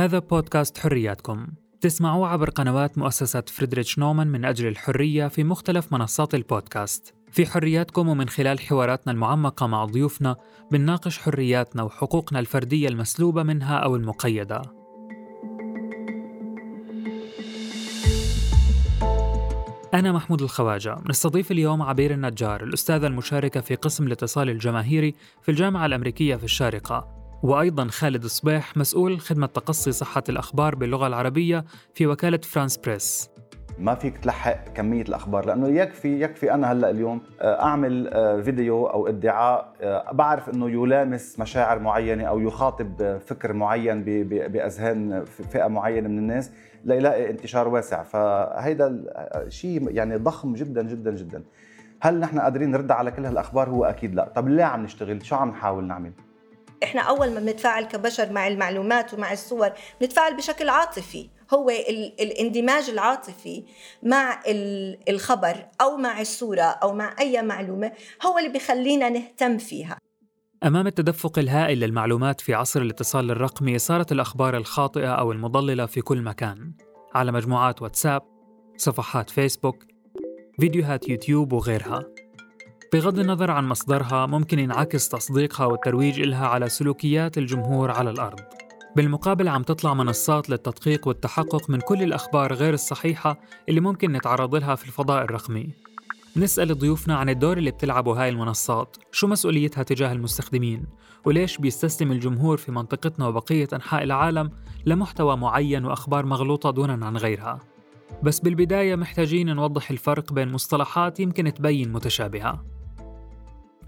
[0.00, 1.46] هذا بودكاست حرياتكم.
[1.80, 7.14] تسمعوه عبر قنوات مؤسسة فريدريتش نومان من أجل الحرية في مختلف منصات البودكاست.
[7.32, 10.36] في حرياتكم ومن خلال حواراتنا المعمقة مع ضيوفنا
[10.70, 14.62] بنناقش حرياتنا وحقوقنا الفردية المسلوبة منها أو المقيدة.
[19.94, 20.96] أنا محمود الخواجة.
[21.08, 27.19] نستضيف اليوم عبير النجار الأستاذة المشاركة في قسم الاتصال الجماهيري في الجامعة الأمريكية في الشارقة.
[27.42, 33.30] وأيضا خالد صبيح مسؤول خدمة تقصي صحة الأخبار باللغة العربية في وكالة فرانس بريس.
[33.78, 38.86] ما فيك تلحق كمية الأخبار لأنه يكفي يكفي أنا هلأ اليوم آه، أعمل آه، فيديو
[38.86, 46.08] أو إدعاء آه، بعرف أنه يلامس مشاعر معينة أو يخاطب فكر معين بأذهان فئة معينة
[46.08, 46.50] من الناس
[46.84, 48.02] ليلاقي انتشار واسع.
[48.02, 49.04] فهيدا
[49.48, 51.42] شيء يعني ضخم جدا جدا جدا.
[52.00, 54.32] هل نحن قادرين نرد على كل هالأخبار؟ هو أكيد لا.
[54.34, 56.12] طب ليه عم نشتغل؟ شو عم نحاول نعمل؟
[56.82, 61.70] إحنا أول ما بنتفاعل كبشر مع المعلومات ومع الصور بنتفاعل بشكل عاطفي هو
[62.20, 63.64] الاندماج العاطفي
[64.02, 64.42] مع
[65.08, 67.92] الخبر أو مع الصورة أو مع أي معلومة
[68.26, 69.98] هو اللي بيخلينا نهتم فيها.
[70.64, 76.22] أمام التدفق الهائل للمعلومات في عصر الاتصال الرقمي صارت الأخبار الخاطئة أو المضللة في كل
[76.22, 76.72] مكان
[77.14, 78.22] على مجموعات واتساب،
[78.76, 79.84] صفحات فيسبوك،
[80.60, 82.02] فيديوهات يوتيوب وغيرها.
[82.92, 88.40] بغض النظر عن مصدرها ممكن ينعكس تصديقها والترويج إلها على سلوكيات الجمهور على الأرض.
[88.96, 94.74] بالمقابل عم تطلع منصات للتدقيق والتحقق من كل الأخبار غير الصحيحة اللي ممكن نتعرض لها
[94.74, 95.68] في الفضاء الرقمي.
[96.36, 100.84] نسأل ضيوفنا عن الدور اللي بتلعبه هاي المنصات شو مسؤوليتها تجاه المستخدمين؟
[101.24, 104.50] وليش بيستسلم الجمهور في منطقتنا وبقية أنحاء العالم
[104.86, 107.58] لمحتوى معين وأخبار مغلوطة دونا عن غيرها؟
[108.22, 112.79] بس بالبداية محتاجين نوضح الفرق بين مصطلحات يمكن تبين متشابهة.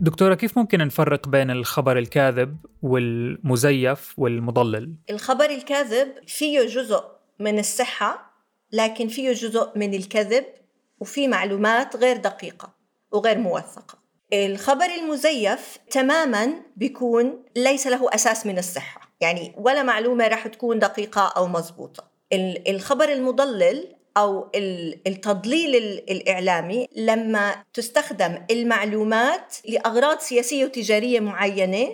[0.02, 7.04] دكتورة كيف ممكن نفرق بين الخبر الكاذب والمزيف والمضلل؟ الخبر الكاذب فيه جزء
[7.38, 8.32] من الصحة
[8.72, 10.44] لكن فيه جزء من الكذب
[11.00, 12.74] وفي معلومات غير دقيقة
[13.12, 13.98] وغير موثقة
[14.32, 21.28] الخبر المزيف تماما بيكون ليس له أساس من الصحة يعني ولا معلومة راح تكون دقيقة
[21.36, 22.04] أو مضبوطة
[22.68, 24.50] الخبر المضلل أو
[25.06, 25.76] التضليل
[26.10, 31.88] الإعلامي لما تستخدم المعلومات لأغراض سياسية وتجارية معينة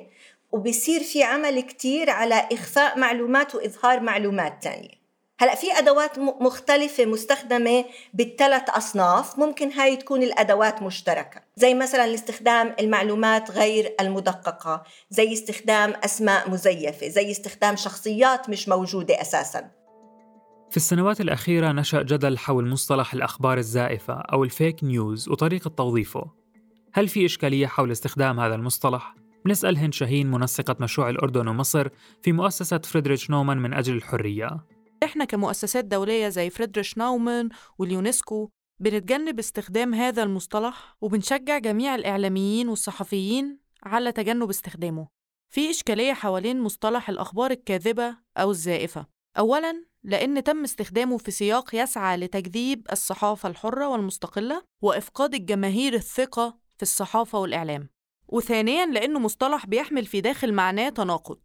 [0.52, 4.98] وبصير في عمل كتير على إخفاء معلومات وإظهار معلومات تانية.
[5.40, 7.84] هلأ في أدوات مختلفة مستخدمة
[8.14, 11.40] بالثلاث أصناف ممكن هاي تكون الأدوات مشتركة.
[11.56, 19.20] زي مثلا استخدام المعلومات غير المدققة زي استخدام أسماء مزيفة زي استخدام شخصيات مش موجودة
[19.20, 19.70] أساسا.
[20.70, 26.30] في السنوات الأخيرة نشأ جدل حول مصطلح الأخبار الزائفة أو ال fake news وطريقة توظيفه.
[26.92, 29.14] هل في إشكالية حول استخدام هذا المصطلح؟
[29.46, 31.88] نسأل هند شاهين منسقة مشروع الأردن ومصر
[32.22, 34.64] في مؤسسة فريدريش نومان من أجل الحرية.
[35.04, 37.48] إحنا كمؤسسات دولية زي فريدريش نومان
[37.78, 38.48] واليونسكو
[38.80, 45.08] بنتجنب استخدام هذا المصطلح وبنشجع جميع الإعلاميين والصحفيين على تجنب استخدامه.
[45.50, 49.06] في إشكالية حوالين مصطلح الأخبار الكاذبة أو الزائفة.
[49.38, 56.82] أولاً لأن تم استخدامه في سياق يسعى لتجذيب الصحافة الحرة والمستقلة وإفقاد الجماهير الثقة في
[56.82, 57.88] الصحافة والإعلام.
[58.28, 61.40] وثانياً لأنه مصطلح بيحمل في داخل معناه تناقض.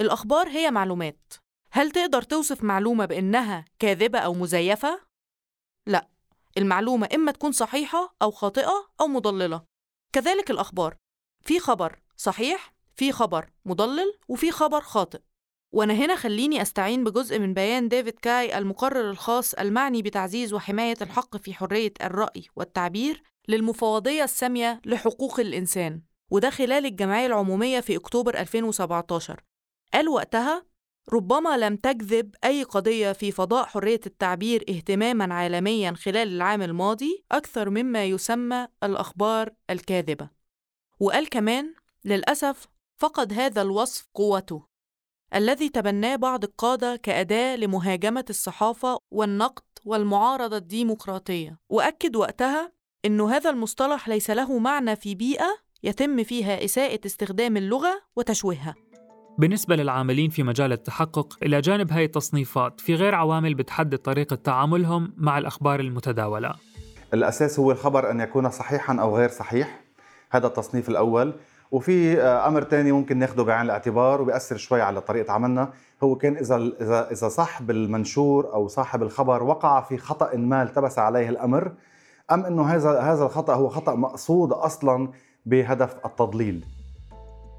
[0.00, 1.32] الأخبار هي معلومات.
[1.72, 5.00] هل تقدر توصف معلومة بإنها كاذبة أو مزيفة؟
[5.86, 6.08] لا.
[6.58, 9.64] المعلومة إما تكون صحيحة أو خاطئة أو مضللة.
[10.12, 10.96] كذلك الأخبار.
[11.44, 15.20] في خبر صحيح في خبر مضلل وفي خبر خاطئ.
[15.72, 21.36] وأنا هنا خليني أستعين بجزء من بيان ديفيد كاي المقرر الخاص المعني بتعزيز وحماية الحق
[21.36, 26.00] في حرية الرأي والتعبير للمفوضية السامية لحقوق الإنسان
[26.30, 29.40] وده خلال الجمعية العمومية في أكتوبر 2017
[29.94, 30.66] قال وقتها
[31.12, 37.70] ربما لم تجذب أي قضية في فضاء حرية التعبير اهتماماً عالمياً خلال العام الماضي أكثر
[37.70, 40.28] مما يسمى الأخبار الكاذبة
[41.00, 42.66] وقال كمان للأسف
[42.96, 44.66] فقد هذا الوصف قوته
[45.34, 51.58] الذي تبناه بعض القادة كأداة لمهاجمة الصحافة والنقد والمعارضة الديمقراطية.
[51.68, 52.72] وأكد وقتها
[53.04, 55.48] أن هذا المصطلح ليس له معنى في بيئة
[55.82, 58.74] يتم فيها إساءة استخدام اللغة وتشويهها.
[59.38, 65.14] بالنسبة للعاملين في مجال التحقق إلى جانب هاي التصنيفات في غير عوامل بتحدد طريقة تعاملهم
[65.16, 66.54] مع الأخبار المتداولة.
[67.14, 69.80] الأساس هو الخبر أن يكون صحيحا أو غير صحيح.
[70.30, 71.34] هذا التصنيف الأول.
[71.70, 75.72] وفي آه، أمر ثاني ممكن ناخده بعين الاعتبار وبيأثر شوي على طريقة عملنا
[76.02, 80.98] هو كان إذا إذا إذا صاحب المنشور أو صاحب الخبر وقع في خطأ ما التبس
[80.98, 81.72] عليه الأمر
[82.32, 85.08] أم إنه هذا هذا الخطأ هو خطأ مقصود أصلا
[85.46, 86.64] بهدف التضليل.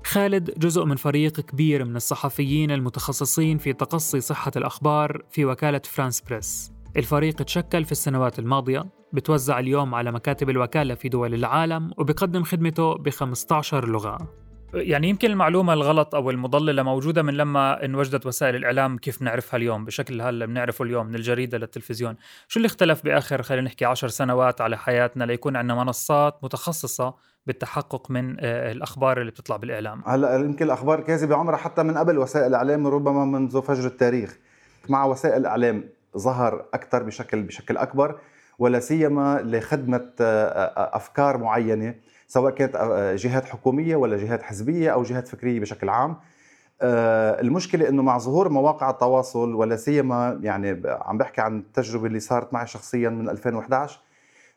[0.06, 6.22] خالد جزء من فريق كبير من الصحفيين المتخصصين في تقصي صحة الأخبار في وكالة فرانس
[6.22, 6.72] بريس.
[6.98, 12.96] الفريق تشكل في السنوات الماضية بتوزع اليوم على مكاتب الوكالة في دول العالم وبقدم خدمته
[12.96, 14.18] ب 15 لغة.
[14.74, 19.86] يعني يمكن المعلومة الغلط أو المضللة موجودة من لما انوجدت وسائل الإعلام كيف نعرفها اليوم
[19.86, 22.16] بشكل هلا بنعرفه اليوم من الجريدة للتلفزيون.
[22.48, 27.14] شو اللي اختلف بآخر؟ خلينا نحكي عشر سنوات على حياتنا ليكون عندنا منصات متخصصة
[27.48, 30.04] بالتحقق من آه، الأخبار اللي بتطلع بالإعلام.
[30.06, 34.38] هلأ يمكن الأخبار كاذبة عمرها حتى من قبل وسائل الإعلام ربما منذ فجر التاريخ.
[34.90, 35.84] مع وسائل الإعلام
[36.18, 38.20] ظهر أكثر بشكل بشكل أكبر.
[38.60, 41.96] ولا سيما لخدمة آه، آه، أفكار معينة
[42.28, 46.16] سواء كانت آه، جهات حكومية ولا جهات حزبية أو جهات فكرية بشكل عام.
[46.82, 52.54] المشكلة إنه مع ظهور مواقع التواصل ولا سيما يعني عم بحكي عن التجربة اللي صارت
[52.54, 54.00] معي شخصيا من 2011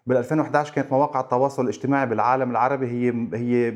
[0.06, 3.74] بال 2011 كانت مواقع التواصل الاجتماعي بالعالم العربي هي هي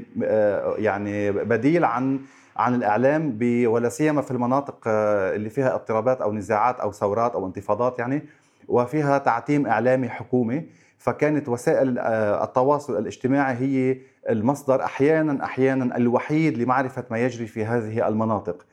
[0.83, 2.21] يعني بديل عن
[2.57, 7.99] عن الإعلام ولا سيما في المناطق اللي فيها اضطرابات أو نزاعات أو ثورات أو انتفاضات
[7.99, 8.23] يعني.
[8.69, 10.67] وفيها تعتيم إعلامي حكومي
[10.99, 13.97] فكانت وسائل آه، التواصل الاجتماعي هي
[14.31, 18.67] المصدر أحيانا أحيانا الوحيد لمعرفة ما يجري في هذه المناطق.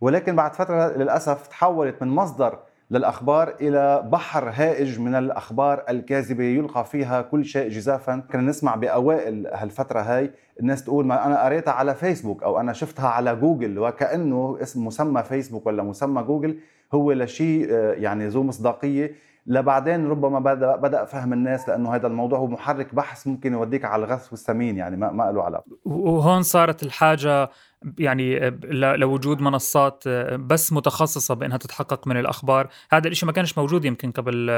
[0.00, 2.58] ولكن بعد فترة للأسف تحولت من مصدر
[2.90, 8.22] للأخبار إلى بحر هائج من الأخبار الكاذبة يلقى فيها كل شيء جزافا.
[8.32, 13.08] كنا نسمع بأوائل هالفترة هاي الناس تقول ما أنا قريتها على فيسبوك أو أنا شفتها
[13.08, 16.58] على جوجل وكأنه اسم مسمى فيسبوك ولا مسمى جوجل
[16.94, 19.14] هو لشيء آه، يعني ذو مصداقية
[19.46, 24.04] لبعدين ربما بدا بدأ فهم الناس لأنه هذا الموضوع هو محرك بحث ممكن يوديك على
[24.04, 25.64] الغث والسمين يعني ما ما له علاقة.
[25.84, 27.50] وهون صارت الحاجة
[27.98, 30.08] يعني لوجود منصات
[30.38, 32.68] بس متخصصة بأنها تتحقق من الأخبار.
[32.92, 34.50] هذا الشيء ما كانش موجود يمكن قبل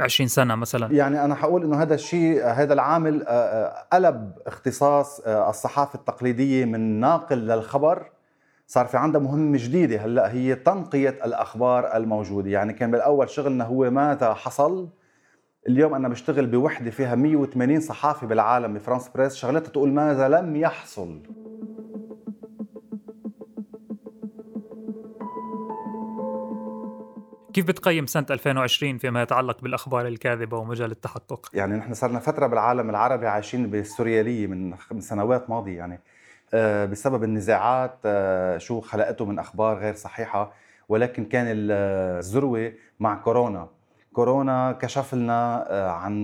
[0.00, 0.92] 20 سنة مثلا.
[0.92, 6.64] يعني أنا حقول إنه هذا الشيء هذا العامل آه، آه، قلب اختصاص آه، الصحافة التقليدية
[6.64, 8.10] من ناقل للخبر.
[8.70, 10.04] صار في عندها مهمة جديدة.
[10.04, 12.50] هلأ هي تنقية الأخبار الموجودة.
[12.50, 14.88] يعني كان بالأول شغلنا هو ماذا حصل؟
[15.68, 19.34] اليوم أنا بشتغل بوحدة فيها 180 صحافي بالعالم بفرانس بريس.
[19.34, 21.22] شغلتها تقول ماذا لم يحصل.
[27.52, 32.90] كيف بتقيم سنة 2020 فيما يتعلق بالأخبار الكاذبة ومجال التحقق؟ يعني نحن صرنا فترة بالعالم
[32.90, 36.00] العربي عايشين بالسوريالية من سنوات ماضية يعني.
[36.54, 40.52] بسبب النزاعات آه، شو خلقته من أخبار غير صحيحة
[40.88, 43.68] ولكن كان الذروة مع كورونا.
[44.12, 46.14] كورونا كشف لنا آه، عن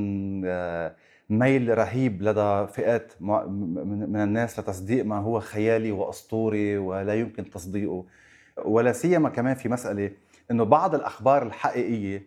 [1.31, 8.05] ميل رهيب لدى فئات من الناس لتصديق ما هو خيالي وأسطوري ولا يمكن تصديقه.
[8.65, 10.11] ولا سيما كمان في مسألة
[10.50, 12.26] إنه بعض الأخبار الحقيقية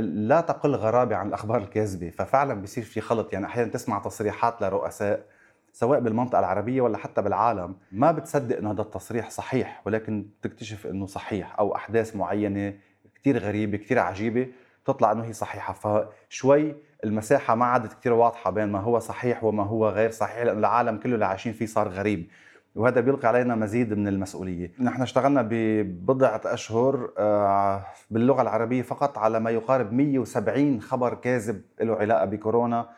[0.00, 2.10] لا تقل غرابة عن الأخبار الكاذبة.
[2.10, 3.32] ففعلا بيصير في خلط.
[3.32, 5.24] يعني أحيانا تسمع تصريحات لرؤساء
[5.72, 11.06] سواء بالمنطقة العربية ولا حتى بالعالم ما بتصدق انه هذا التصريح صحيح ولكن تكتشف إنه
[11.06, 12.74] صحيح أو أحداث معينة
[13.14, 14.48] كثير غريبة كثير عجيبة
[14.84, 15.72] تطلع إنه هي صحيحة.
[15.72, 16.74] فشوي
[17.04, 20.96] المساحة ما عادت كثير واضحة بين ما هو صحيح وما هو غير صحيح لأن العالم
[20.96, 22.26] كله اللي عايشين فيه صار غريب.
[22.74, 24.72] وهذا بيلقي علينا مزيد من المسؤولية.
[24.80, 31.94] نحن اشتغلنا ببضعة أشهر آه، باللغة العربية فقط على ما يقارب 170 خبر كاذب له
[31.96, 32.88] علاقة بكورونا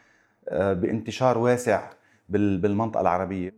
[0.49, 1.83] آه، بانتشار واسع.
[2.29, 3.55] بالمنطقة العربية.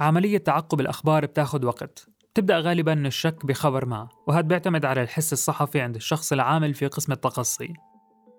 [0.00, 2.08] عملية تعقب الأخبار بتاخد وقت.
[2.34, 7.12] تبدأ غالبا الشك بخبر ما وهذا بيعتمد على الحس الصحفي عند الشخص العامل في قسم
[7.12, 7.74] التقصي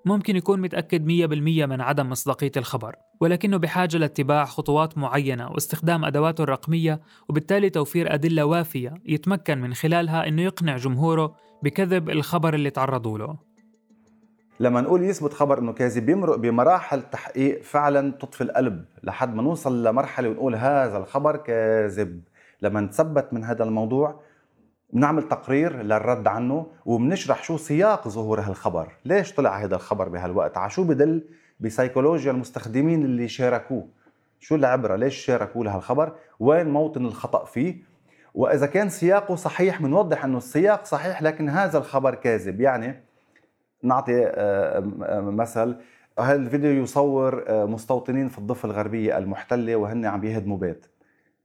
[0.06, 6.42] ممكن يكون متأكد 100% من عدم مصداقية الخبر ولكنه بحاجة لاتباع خطوات معينة واستخدام أدواته
[6.44, 13.18] الرقمية وبالتالي توفير أدلة وافية يتمكن من خلالها أنه يقنع جمهوره بكذب الخبر اللي تعرضوا
[13.18, 13.38] له.
[14.60, 19.84] لما نقول يثبت خبر إنه كاذب بيمرق بمراحل تحقيق فعلا تطفي القلب لحد ما نوصل
[19.84, 22.22] لمرحلة ونقول هذا الخبر كاذب.
[22.62, 24.20] لما نثبت من هذا الموضوع
[24.94, 28.92] بنعمل تقرير للرد عنه وبنشرح شو سياق ظهور هالخبر.
[29.06, 31.24] ليش طلع هذا الخبر بهالوقت؟ على شو بدل
[31.60, 33.88] بسيكولوجيا المستخدمين اللي شاركوه؟
[34.40, 37.78] شو العبرة؟ ليش شاركوا لهالخبر؟ وين موطن الخطأ فيه؟
[38.34, 42.62] وإذا كان سياقه صحيح بنوضح إنه السياق صحيح لكن هذا الخبر كاذب.
[42.62, 43.07] يعني
[43.84, 44.80] نعطي آه،
[45.20, 45.76] مثل
[46.20, 50.86] هذا الفيديو يصور آه، مستوطنين في الضفة الغربية المحتلة وهن عم بيهدموا بيت؟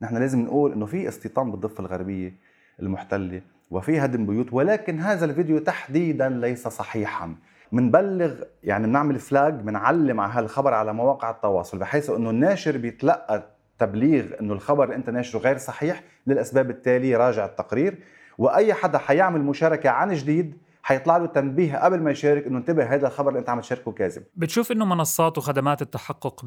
[0.03, 2.35] نحن لازم نقول إنه في استيطان بالضفة الغربية
[2.81, 7.35] المحتلة وفي هدم بيوت ولكن هذا الفيديو تحديدا ليس صحيحا.
[7.73, 8.35] بنبلغ
[8.65, 13.43] يعني بنعمل فلاج بنعلم على هالخبر على مواقع التواصل بحيث إنه الناشر بيتلقى
[13.79, 17.99] تبليغ إنه الخبر اللي أنت ناشره غير صحيح للأسباب التالية راجع التقرير.
[18.39, 23.07] وأي حدا حيعمل مشاركة عن جديد حيطلع له تنبيه قبل ما يشارك إنه انتبه هذا
[23.07, 24.23] الخبر اللي أنت عم تشاركه كاذب.
[24.37, 26.47] بتشوف إنه منصات وخدمات التحقق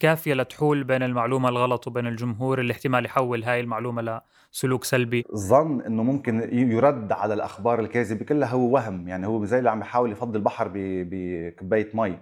[0.00, 4.20] كافية لتحول بين المعلومة الغلط وبين الجمهور اللي احتمال يحول هاي المعلومة
[4.52, 9.58] لسلوك سلبي؟ ظن إنه ممكن يرد على الأخبار الكاذبة كلها هو وهم يعني هو زي
[9.58, 12.18] اللي عم يحاول يفضي البحر بكباية مي.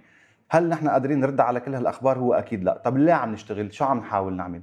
[0.49, 2.81] هل نحن قادرين نرد على كل هالأخبار؟ هو أكيد لا.
[2.85, 4.61] طب ليه عم نشتغل؟ شو عم نحاول نعمل؟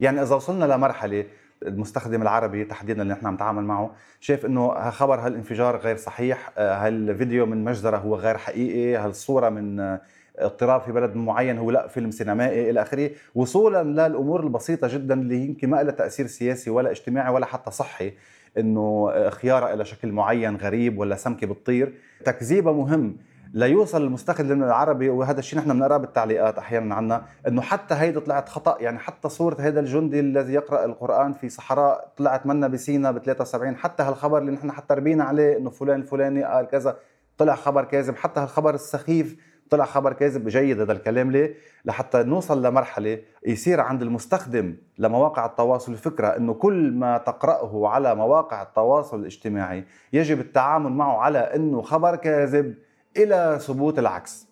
[0.00, 1.24] يعني إذا وصلنا لمرحلة
[1.66, 7.46] المستخدم العربي تحديدا اللي نحن عم نتعامل معه شايف إنه خبر هالانفجار غير صحيح؟ هالفيديو
[7.46, 9.98] من مجزرة هو غير حقيقي؟ هالصوره من
[10.38, 15.36] اضطراب في بلد معين هو لا فيلم سينمائي إلى آخره؟ وصولا للامور البسيطة جدا اللي
[15.46, 18.12] يمكن ما لها تأثير سياسي ولا اجتماعي ولا حتى صحي
[18.58, 21.94] إنه خيارة إلى شكل معين غريب ولا سمكة بتطير.
[22.24, 23.16] تكذيبها مهم
[23.54, 28.76] ليوصل المستخدم العربي وهذا الشيء نحن بنقراه بالتعليقات أحيانا عنا إنه حتى هيدي طلعت خطأ
[28.80, 33.76] يعني حتى صورة هذا الجندي الذي يقرأ القرآن في صحراء طلعت منا بسينا ب 73
[33.76, 36.96] حتى هالخبر اللي نحن حتى ربينا عليه إنه فلان الفلاني قال كذا
[37.38, 39.36] طلع خبر كاذب حتى هالخبر السخيف
[39.70, 41.54] طلع خبر كاذب جيد هذا الكلام ليه؟
[41.84, 48.62] لحتى نوصل لمرحلة يصير عند المستخدم لمواقع التواصل الفكرة أنه كل ما تقرأه على مواقع
[48.62, 52.74] التواصل الاجتماعي يجب التعامل معه على أنه خبر كاذب
[53.16, 54.48] إلى ثبوت العكس.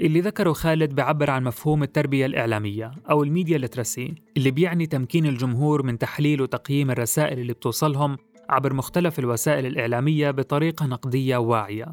[0.00, 5.82] اللي ذكره خالد بعبر عن مفهوم التربية الإعلامية أو الميديا لترسي اللي بيعني تمكين الجمهور
[5.82, 8.16] من تحليل وتقييم الرسائل اللي بتوصلهم
[8.50, 11.86] عبر مختلف الوسائل الإعلامية بطريقة نقدية واعية.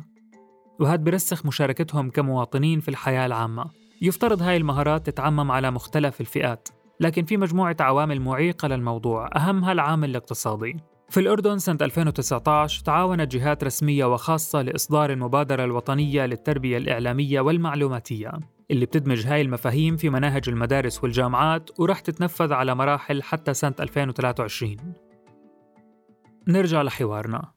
[0.79, 3.65] وهذا برسخ مشاركتهم كمواطنين في الحياة العامة.
[4.01, 6.67] يفترض هاي المهارات تتعمم على مختلف الفئات
[6.99, 10.77] لكن في مجموعة عوامل معيقة للموضوع أهمها العامل الاقتصادي.
[11.09, 18.31] في الأردن سنة 2019 تعاونت جهات رسمية وخاصة لإصدار المبادرة الوطنية للتربية الإعلامية والمعلوماتية
[18.71, 24.77] اللي بتدمج هاي المفاهيم في مناهج المدارس والجامعات ورح تتنفذ على مراحل حتى سنة 2023
[26.47, 27.51] نرجع لحوارنا.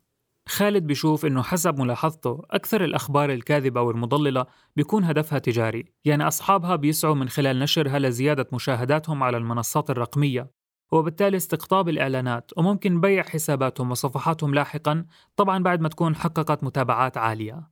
[0.48, 7.14] خالد بيشوف إنه حسب ملاحظته أكثر الأخبار الكاذبة والمضللة بيكون هدفها تجاري يعني أصحابها بيسعوا
[7.14, 10.61] من خلال نشرها لزيادة مشاهداتهم على المنصات الرقمية
[10.92, 15.06] وبالتالي استقطاب الإعلانات وممكن بيع حساباتهم وصفحاتهم لاحقا
[15.36, 17.70] طبعا بعد ما تكون حققت متابعات عالية.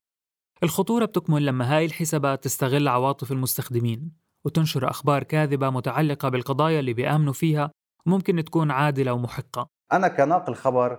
[0.63, 4.13] الخطورة بتكمن لما هاي الحسابات تستغل عواطف المستخدمين
[4.45, 7.71] وتنشر أخبار كاذبة متعلقة بالقضايا اللي بيآمنوا فيها
[8.07, 9.67] وممكن تكون عادلة ومحقة.
[9.93, 10.99] أنا كناقل خبر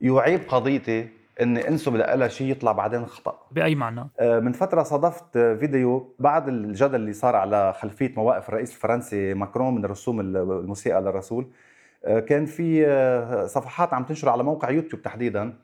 [0.00, 3.46] يعيب قضيتي اني انسب لها شيء يطلع بعدين خطأ.
[3.52, 8.74] بأي معنى؟ آه، من فترة صادفت فيديو بعد الجدل اللي صار على خلفية مواقف الرئيس
[8.74, 11.46] الفرنسي ماكرون من رسوم الموسيقى للرسول.
[12.04, 15.54] آه، كان في آه، صفحات عم تنشر على موقع يوتيوب تحديدا.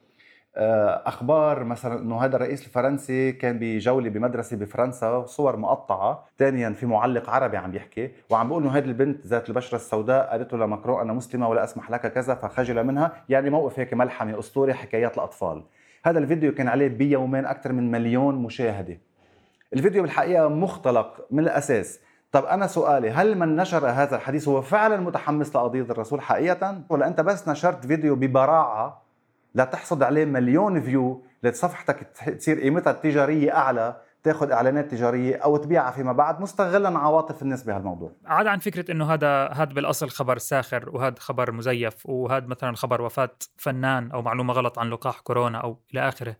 [0.56, 6.24] أخبار مثلا إنه هذا الرئيس الفرنسي كان بجولة بمدرسة بفرنسا صور مقطعة.
[6.38, 10.52] ثانيا في معلق عربي عم بيحكي وعم بيقول إنه هذه البنت ذات البشرة السوداء قالت
[10.52, 13.12] له لماكرون أنا مسلمة ولا أسمح لك كذا فخجل منها.
[13.28, 15.62] يعني موقف هيك ملحمي أسطوري حكايات الأطفال.
[16.04, 18.98] هذا الفيديو كان عليه بيومين أكثر من مليون مشاهدة.
[19.74, 22.00] الفيديو بالحقيقة مختلق من الأساس.
[22.32, 27.06] طب أنا سؤالي هل من نشر هذا الحديث هو فعلا متحمس لقضية الرسول حقيقه؟ ولا
[27.06, 29.03] أنت بس نشرت فيديو ببراعة
[29.54, 31.98] لتحصد عليه مليون فيو لصفحتك
[32.38, 38.12] تصير قيمتها التجارية أعلى تاخذ إعلانات تجارية أو تبيعها فيما بعد مستغلا عواطف الناس بهالموضوع.
[38.26, 43.02] عاد عن فكرة إنه هذا هذا بالأصل خبر ساخر وهذا خبر مزيف وهذا مثلا خبر
[43.02, 46.36] وفاة فنان أو معلومة غلط عن لقاح كورونا أو إلى آخره.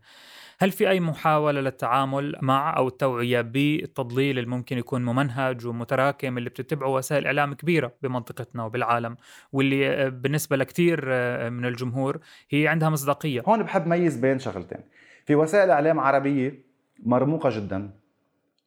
[0.59, 6.51] هل في أي محاولة للتعامل مع أو التوعية بالتضليل اللي ممكن يكون ممنهج ومتراكم اللي
[6.51, 9.17] بتتبعه وسائل إعلام كبيرة بمنطقتنا وبالعالم
[9.53, 12.19] واللي آه، بالنسبة لكثير آه، من الجمهور
[12.51, 14.81] هي عندها مصداقية؟ هون بحب ميز بين شغلتين.
[15.25, 16.65] في وسائل إعلام عربية
[17.03, 17.91] مرموقة جدا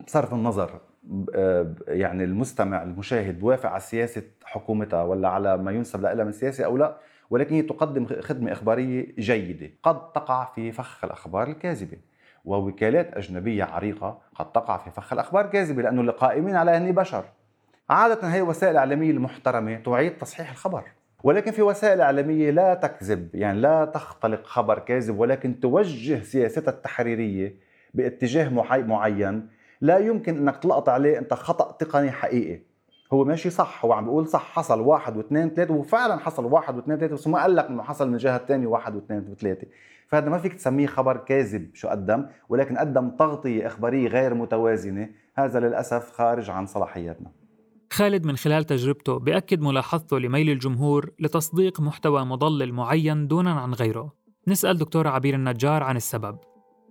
[0.06, 0.82] بصرف النظر
[1.36, 6.66] آه، يعني المستمع المشاهد بوافق على سياسة حكومتها ولا على ما ينسب لها من سياسة
[6.66, 6.98] أو لا
[7.30, 9.70] ولكن هي تقدم خدمة إخبارية جيدة.
[9.84, 11.98] قد تقع في فخ الأخبار الكاذبة.
[12.46, 17.26] ووكالات أجنبية عريقة قد تقع في فخ الأخبار الكاذبة لأنه القائمين عليها هن بشر.
[17.90, 20.84] عادة هي الوسائل الإعلامية المحترمة تعيد تصحيح الخبر.
[21.24, 27.56] ولكن في وسائل إعلامية لا تكذب يعني لا تختلق خبر كاذب ولكن توجه سياستها التحريرية
[27.94, 29.48] باتجاه معين.
[29.82, 32.60] لا يمكن إنك تلقط عليه أنت خطأ تقني حقيقي.
[33.14, 36.98] هو ماشي صح هو عم بيقول صح حصل واحد واثنين ثلاثة وفعلا حصل واحد واثنين
[36.98, 39.68] ثلاثة بس ما قال لك إنه حصل من الجهة الثانية واحد واثنين وثلاثة.
[40.08, 45.10] فهذا ما فيك تسميه خبر كاذب شو قدم ولكن قدم تغطية إخبارية غير متوازنة.
[45.36, 47.32] هذا للأسف خارج عن صلاحياتنا.
[47.92, 54.14] خالد من خلال تجربته بأكد ملاحظته لميل الجمهور لتصديق محتوى مضلل معين دونا عن غيره.
[54.48, 56.38] نسأل دكتورة عبير النجار عن السبب.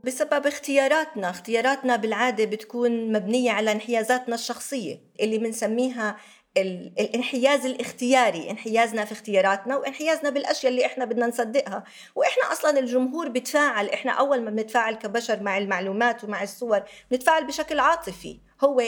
[0.06, 1.30] بسبب اختياراتنا.
[1.30, 6.16] اختياراتنا بالعادة بتكون مبنية على انحيازاتنا الشخصية اللي بنسميها
[6.56, 8.50] الانحياز الاختياري.
[8.50, 11.84] انحيازنا في اختياراتنا وانحيازنا بالأشياء اللي إحنا بدنا نصدقها.
[12.14, 13.88] وإحنا أصلا الجمهور بتفاعل.
[13.88, 18.38] إحنا أول ما بنتفاعل كبشر مع المعلومات ومع الصور بنتفاعل بشكل عاطفي.
[18.64, 18.80] هو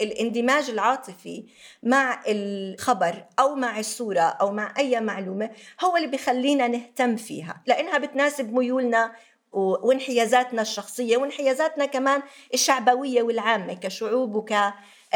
[0.00, 1.44] الاندماج العاطفي
[1.82, 5.50] مع الخبر أو مع الصورة أو مع أي معلومة
[5.84, 7.62] هو اللي بخلينا نهتم فيها.
[7.66, 9.12] لأنها بتناسب ميولنا
[9.56, 12.22] وانحيازاتنا الشخصية وانحيازاتنا كمان
[12.54, 14.52] الشعبوية والعامة كشعوب وك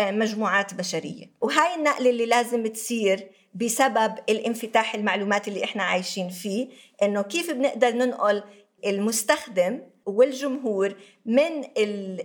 [0.00, 1.30] مجموعات بشرية.
[1.40, 6.68] وهاي النقلة اللي لازم تصير بسبب الانفتاح المعلومات اللي إحنا عايشين فيه
[7.02, 8.42] إنه كيف بنقدر ننقل
[8.86, 10.94] المستخدم والجمهور
[11.26, 11.64] من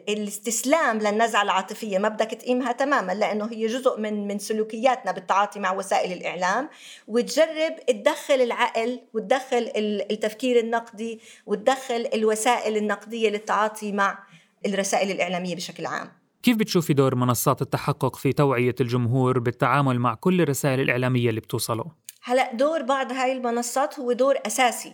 [0.10, 5.74] الاستسلام للنزعة العاطفية ما بدك تقيمها تماما لأنه هي جزء من من سلوكياتنا بالتعاطي مع
[5.74, 6.70] وسائل الإعلام
[7.08, 9.72] وتجرب تدخل العقل وتدخل
[10.12, 14.20] التفكير النقدي وتدخل الوسائل النقدية للتعاطي مع
[14.65, 16.12] الرسائل الإعلامية بشكل عام
[16.44, 21.86] كيف بتشوفي دور منصات التحقق في توعية الجمهور بالتعامل مع كل الرسائل الإعلامية اللي بتوصله؟
[22.24, 24.94] هلأ دور بعض هاي المنصات هو دور أساسي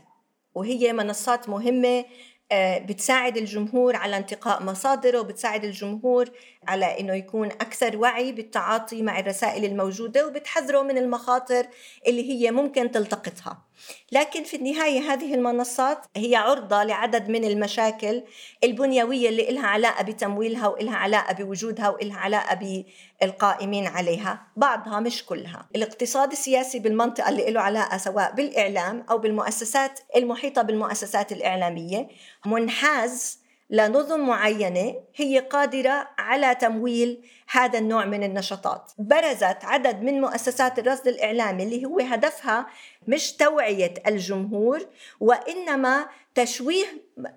[0.55, 2.05] وهي منصات مهمة
[2.53, 6.29] بتساعد الجمهور على انتقاء مصادره وبتساعد الجمهور
[6.67, 11.67] على إنه يكون أكثر وعي بالتعاطي مع الرسائل الموجودة وبتحذره من المخاطر
[12.08, 13.70] اللي هي ممكن تلتقطها.
[14.11, 18.23] لكن في النهاية هذه المنصات هي عرضة لعدد من المشاكل
[18.63, 22.83] البنيوية اللي لها علاقة بتمويلها وإلها علاقة بوجودها وإلها علاقة
[23.21, 25.69] بالقائمين عليها بعضها مش كلها.
[25.75, 32.07] الاقتصاد السياسي بالمنطقة اللي له علاقة سواء بالإعلام أو بالمؤسسات المحيطة بالمؤسسات الإعلامية
[32.45, 38.91] منحاز لنظم معينة هي قادرة على تمويل هذا النوع من النشاطات.
[38.98, 42.67] برزت عدد من مؤسسات الرصد الإعلامي اللي هو هدفها
[43.08, 44.79] مش توعية الجمهور
[45.20, 46.05] وإنما
[46.36, 46.86] تشويه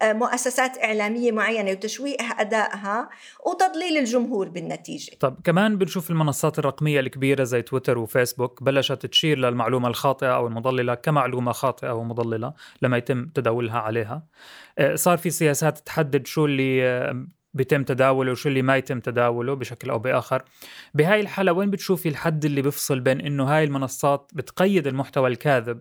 [0.02, 3.10] مؤسسات إعلامية معينة وتشويه أدائها
[3.46, 5.16] وتضليل الجمهور بالنتيجة.
[5.20, 10.94] طب كمان بنشوف المنصات الرقمية الكبيرة زي تويتر وفيسبوك بلشت تشير للمعلومة الخاطئة أو المضللة
[10.94, 14.26] كمعلومة خاطئة ومضللة لما يتم تداولها عليها.
[14.78, 19.54] آه، صار في سياسات تحدد شو اللي آه، بيتم تداوله وشو اللي ما يتم تداوله
[19.54, 20.44] بشكل أو بآخر.
[20.94, 25.80] بهاي الحالة وين بتشوفي الحد اللي بيفصل بين إنه هاي المنصات بتقيد المحتوى الكاذب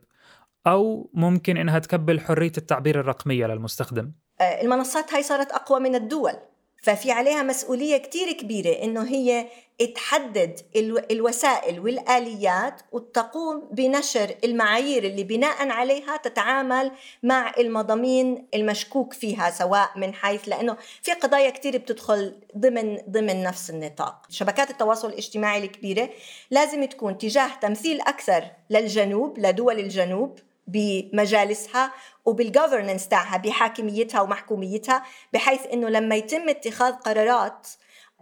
[0.67, 6.33] أو ممكن إنها تكبل حرية التعبير الرقمية للمستخدم؟ آه، المنصات هاي صارت أقوى من الدول.
[6.83, 9.47] ففي عليها مسؤولية كتير كبيرة إنه هي
[9.95, 10.59] تحدد
[11.11, 16.91] الوسائل والآليات وتقوم بنشر المعايير اللي بناء عليها تتعامل
[17.23, 23.69] مع المضامين المشكوك فيها سواء من حيث لأنه في قضايا كتير بتدخل ضمن ضمن نفس
[23.69, 24.25] النطاق.
[24.29, 26.09] شبكات التواصل الاجتماعي الكبيرة
[26.51, 31.91] لازم تكون تجاه تمثيل أكثر للجنوب لدول الجنوب بمجالسها
[32.25, 37.67] وبالجوفرنس تاعها بحاكميتها ومحكوميتها بحيث إنه لما يتم اتخاذ قرارات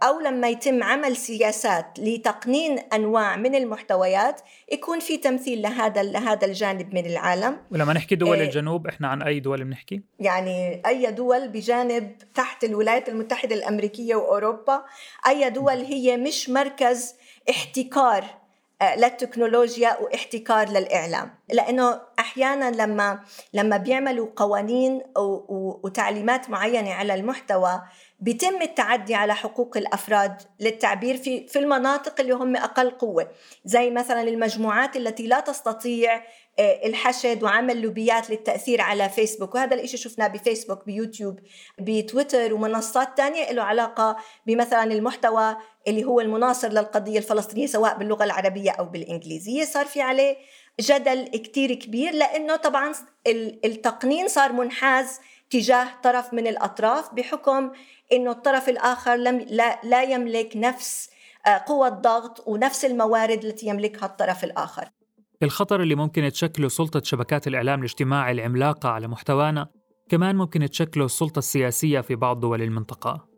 [0.02, 4.40] أو لما يتم عمل سياسات لتقنين أنواع من المحتويات
[4.72, 9.22] يكون في تمثيل لهذا لهذا الجانب من العالم ولما نحكي دول إيه الجنوب إحنا عن
[9.22, 14.84] أي دول بنحكي؟ يعني أي دول بجانب تحت الولايات المتحدة الأمريكية وأوروبا
[15.26, 17.14] أي دول هي مش مركز
[17.50, 18.24] احتكار
[18.96, 21.34] للتكنولوجيا واحتكار للإعلام.
[21.52, 23.20] لأنه أحيانا لما
[23.54, 25.02] لما بيعملوا قوانين
[25.84, 27.82] وتعليمات معينة على المحتوى
[28.22, 33.28] بيتم التعدي على حقوق الأفراد للتعبير في في المناطق اللي هم أقل قوة
[33.64, 36.24] زي مثلا المجموعات التي لا تستطيع
[36.58, 41.38] آه، الحشد وعمل لوبيات للتأثير على فيسبوك وهذا الإشي شفناه بفيسبوك بيوتيوب
[41.78, 45.56] بتويتر ومنصات تانية له علاقة بمثلا المحتوى
[45.88, 49.64] اللي هو المناصر للقضية الفلسطينية سواء باللغة العربية أو بالإنجليزية.
[49.64, 50.36] صار في عليه
[50.80, 52.92] جدل كتير كبير لأنه طبعا
[53.64, 55.20] التقنين صار منحاز
[55.52, 57.70] تجاه طرف من الأطراف بحكم
[58.12, 61.10] إنه الطرف الآخر لم لا, لا يملك نفس
[61.46, 64.88] آه، قوة الضغط ونفس الموارد التي يملكها الطرف الآخر.
[65.42, 69.66] الخطر اللي ممكن تشكله سلطة شبكات الإعلام الاجتماعي العملاقة على محتوانا
[70.08, 73.31] كمان ممكن تشكله السلطة السياسية في بعض دول المنطقة.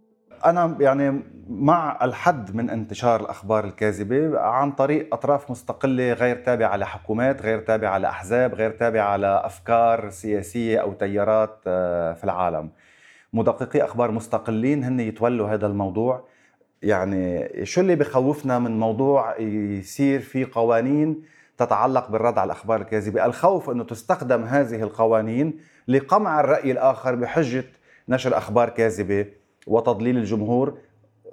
[0.44, 7.42] أنا يعني مع الحد من انتشار الأخبار الكاذبة عن طريق أطراف مستقلة غير تابعة لحكومات
[7.42, 12.70] غير تابعة لأحزاب غير تابعة لأفكار سياسية أو تيارات آه، في العالم.
[13.32, 16.24] مدققي أخبار مستقلين هن يتولوا هذا الموضوع.
[16.82, 21.22] يعني شو اللي بخوفنا من موضوع يصير في قوانين
[21.58, 27.64] تتعلق بالرد على الأخبار الكاذبة، الخوف إنه تستخدم هذه القوانين لقمع الرأي الآخر بحجة
[28.08, 29.26] نشر أخبار كاذبة.
[29.66, 30.74] وتضليل الجمهور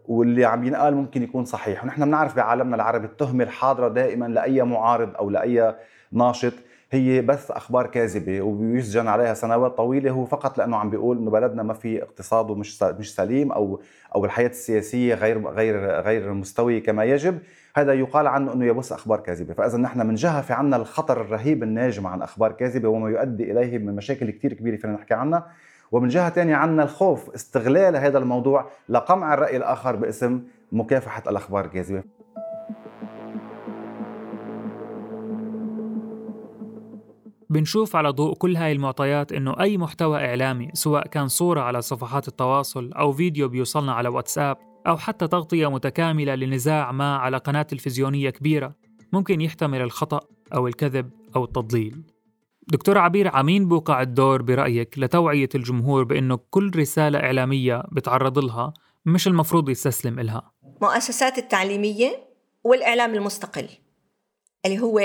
[0.07, 5.15] واللي عم ينقال ممكن يكون صحيح، ونحن بنعرف بعالمنا العربي التهمة الحاضرة دائما لأي معارض
[5.15, 5.75] أو لأي
[6.11, 6.53] ناشط
[6.91, 10.11] هي بث أخبار كاذبة ويسجن عليها سنوات طويلة.
[10.11, 13.81] هو فقط لأنه عم بيقول إنه بلدنا ما في اقتصاد ومش مش سليم أو
[14.15, 17.39] أو الحياة السياسية غير غير غير مستوية كما يجب.
[17.75, 19.53] هذا يقال عنه إنه يبث أخبار كاذبة.
[19.53, 23.77] فاذا نحن من جهه في عنا الخطر الرهيب الناجم عن أخبار كاذبة وما يؤدي إليه
[23.77, 25.47] من مشاكل كثير كبيرة فينا نحكي عنها.
[25.91, 32.04] ومن جهة ثانية عنا الخوف استغلال هذا الموضوع لقمع الرأي الآخر باسم مكافحة الأخبار الكاذبه
[37.49, 42.27] بنشوف على ضوء كل هاي المعطيات إنه أي محتوى إعلامي سواء كان صورة على صفحات
[42.27, 48.30] التواصل أو فيديو بيوصلنا على واتساب أو حتى تغطية متكاملة لنزاع ما على قناة تلفزيونية
[48.30, 48.75] كبيرة
[49.13, 50.19] ممكن يحتمل الخطأ
[50.54, 52.04] أو الكذب أو التضليل.
[52.71, 58.73] دكتور عبير عمين بوقع الدور برأيك لتوعية الجمهور بأنه كل رسالة إعلامية بتعرض لها
[59.05, 62.27] مش المفروض يستسلم إلها؟ مؤسسات التعليمية
[62.63, 63.69] والإعلام المستقل
[64.65, 65.01] اللي هو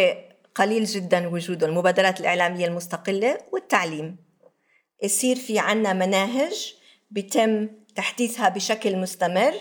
[0.55, 4.16] قليل جدا وجوده المبادرات الإعلامية المستقلة والتعليم.
[5.02, 6.74] يصير في عنا مناهج
[7.11, 9.52] بيتم تحديثها بشكل مستمر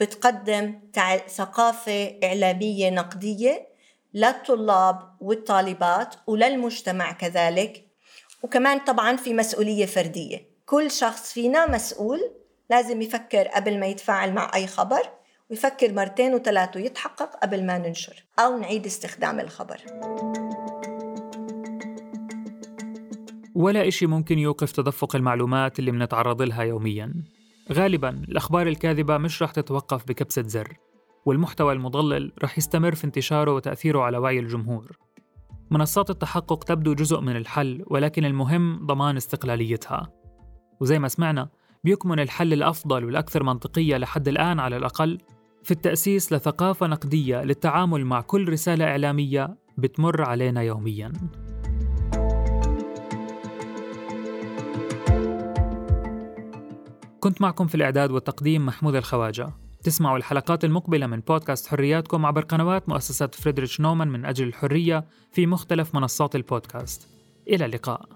[0.00, 0.80] بتقدم
[1.28, 3.75] ثقافة إعلامية نقدية
[4.16, 7.86] للطلاب والطالبات وللمجتمع كذلك.
[8.42, 10.50] وكمان طبعا في مسؤولية فردية.
[10.66, 12.20] كل شخص فينا مسؤول
[12.70, 15.02] لازم يفكر قبل ما يتفاعل مع أي خبر
[15.50, 19.80] ويفكر مرتين وثلاث ويتحقق قبل ما ننشر أو نعيد استخدام الخبر.
[23.54, 27.14] ولا إشي ممكن يوقف تدفق المعلومات اللي منتعرض لها يومياً.
[27.72, 30.85] غالباً الأخبار الكاذبة مش رح تتوقف بكبسة زر.
[31.26, 34.98] والمحتوى المضلل رح يستمر في انتشاره وتأثيره على وعي الجمهور.
[35.70, 40.12] منصات التحقق تبدو جزء من الحل ولكن المهم ضمان استقلاليتها.
[40.80, 41.48] وزي ما سمعنا
[41.84, 45.18] بيكمن الحل الأفضل والأكثر منطقية لحد الآن على الأقل
[45.62, 51.12] في التأسيس لثقافة نقدية للتعامل مع كل رسالة إعلامية بتمر علينا يومياً.
[57.20, 59.65] كنت معكم في الإعداد والتقديم محمود الخواجة.
[59.86, 65.46] تسمعوا الحلقات المقبلة من بودكاست حرياتكم عبر قنوات مؤسسة فريدريش نومان من أجل الحرية في
[65.46, 67.08] مختلف منصات البودكاست.
[67.48, 68.15] إلى اللقاء.